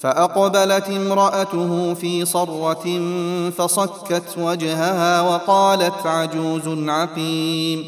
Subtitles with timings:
[0.00, 3.00] فأقبلت امرأته في صرة
[3.50, 7.84] فصكت وجهها وقالت عجوز عقيم.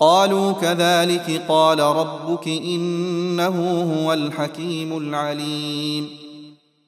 [0.00, 6.08] قالوا كذلك قال ربك إنه هو الحكيم العليم.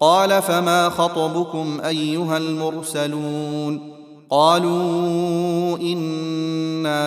[0.00, 3.92] قال فما خطبكم أيها المرسلون؟
[4.30, 7.02] قالوا إنا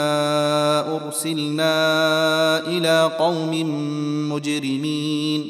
[0.96, 1.78] أرسلنا
[2.68, 3.52] إلى قوم
[4.32, 5.50] مجرمين.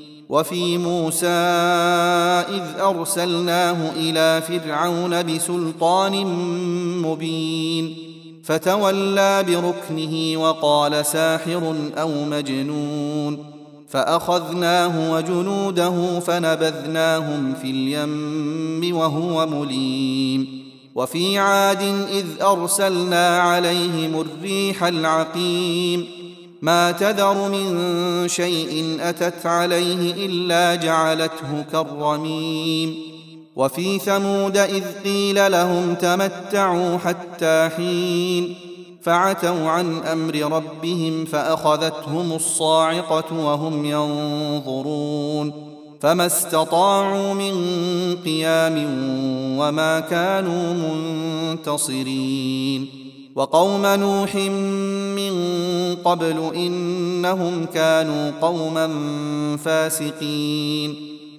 [0.31, 1.27] وفي موسى
[2.49, 6.25] إذ أرسلناه إلى فرعون بسلطان
[7.01, 7.95] مبين
[8.43, 13.37] فتولى بركنه وقال ساحر أو مجنون
[13.89, 20.61] فأخذناه وجنوده فنبذناهم في اليم وهو مليم.
[20.95, 21.81] وفي عاد
[22.11, 26.20] إذ أرسلنا عليهم الريح العقيم
[26.61, 32.95] ما تذر من شيء أتت عليه إلا جعلته كالرميم.
[33.55, 38.55] وفي ثمود إذ قيل لهم تمتعوا حتى حين
[39.03, 45.71] فعتوا عن أمر ربهم فأخذتهم الصاعقة وهم ينظرون.
[46.01, 47.53] فما استطاعوا من
[48.25, 48.85] قيام
[49.59, 50.73] وما كانوا
[51.53, 53.10] منتصرين.
[53.35, 54.35] وقوم نوح
[55.15, 55.33] من
[55.95, 58.89] قبل إنهم كانوا قوما
[59.65, 60.95] فاسقين.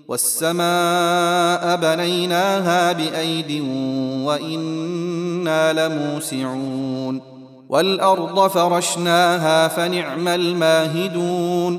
[0.09, 3.65] والسماء بنيناها بأيد
[4.27, 7.21] وإنا لموسعون.
[7.69, 11.79] والأرض فرشناها فنعم الماهدون.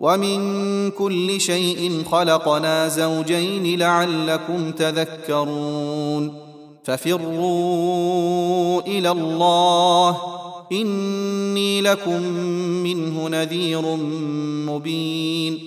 [0.00, 6.41] ومن كل شيء خلقنا زوجين لعلكم تذكرون.
[6.84, 10.16] ففروا إلى الله.
[10.72, 12.22] إني لكم
[12.82, 13.96] منه نذير
[14.66, 15.58] مبين.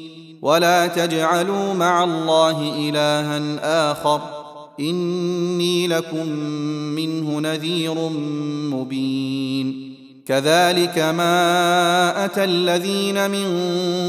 [0.42, 4.22] ولا تجعلوا مع الله إلها آخر.
[4.80, 6.30] إني لكم
[6.96, 8.10] منه نذير
[8.74, 9.96] مبين.
[10.26, 13.48] كذلك ما أتى الذين من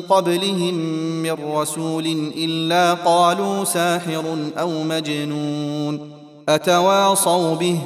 [0.08, 0.74] قبلهم
[1.22, 6.25] من رسول إلا قالوا ساحر أو مجنون.
[6.48, 7.78] أتواصوا به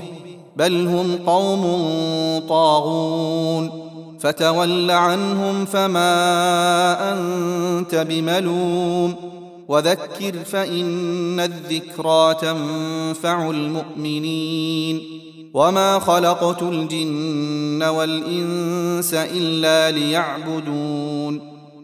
[0.56, 1.62] بل هم قوم
[2.48, 3.70] طاغون
[4.20, 9.14] فتول عنهم فما أنت بملوم
[9.68, 15.02] وذكر فإن الذكرى تنفع المؤمنين
[15.54, 21.59] وما خلقت الجن والإنس إلا ليعبدون